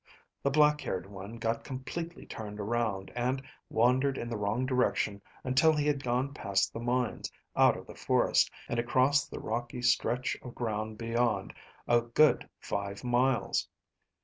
[0.41, 5.73] The black haired one got completely turned around, and wandered in the wrong direction until
[5.75, 10.35] he had gone past the mines, out of the forest, and across the rocky stretch
[10.41, 11.53] of ground beyond
[11.87, 13.67] a good five miles.